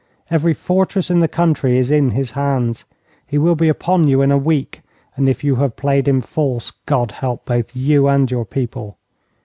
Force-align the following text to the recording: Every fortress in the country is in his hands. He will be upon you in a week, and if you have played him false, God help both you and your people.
Every 0.31 0.55
fortress 0.55 1.11
in 1.11 1.19
the 1.19 1.27
country 1.27 1.77
is 1.77 1.91
in 1.91 2.09
his 2.09 2.31
hands. 2.31 2.85
He 3.27 3.37
will 3.37 3.53
be 3.53 3.69
upon 3.69 4.07
you 4.07 4.23
in 4.23 4.31
a 4.31 4.35
week, 4.35 4.81
and 5.15 5.29
if 5.29 5.43
you 5.43 5.57
have 5.57 5.75
played 5.75 6.07
him 6.07 6.21
false, 6.21 6.71
God 6.87 7.11
help 7.11 7.45
both 7.45 7.75
you 7.75 8.07
and 8.07 8.31
your 8.31 8.45
people. 8.45 8.97